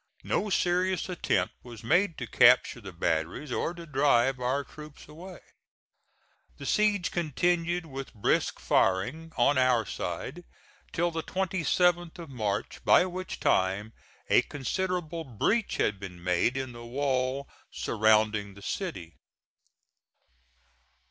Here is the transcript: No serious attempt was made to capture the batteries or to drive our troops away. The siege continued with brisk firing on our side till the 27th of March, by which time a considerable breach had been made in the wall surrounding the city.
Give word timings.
No 0.23 0.49
serious 0.49 1.07
attempt 1.09 1.53
was 1.61 1.83
made 1.83 2.17
to 2.17 2.25
capture 2.25 2.81
the 2.81 2.91
batteries 2.91 3.51
or 3.51 3.71
to 3.75 3.85
drive 3.85 4.39
our 4.39 4.63
troops 4.63 5.07
away. 5.07 5.41
The 6.57 6.65
siege 6.65 7.11
continued 7.11 7.85
with 7.85 8.15
brisk 8.15 8.59
firing 8.59 9.31
on 9.37 9.59
our 9.59 9.85
side 9.85 10.43
till 10.91 11.11
the 11.11 11.21
27th 11.21 12.17
of 12.17 12.31
March, 12.31 12.83
by 12.83 13.05
which 13.05 13.39
time 13.39 13.93
a 14.27 14.41
considerable 14.41 15.23
breach 15.23 15.77
had 15.77 15.99
been 15.99 16.23
made 16.23 16.57
in 16.57 16.71
the 16.71 16.83
wall 16.83 17.47
surrounding 17.69 18.55
the 18.55 18.63
city. 18.63 19.19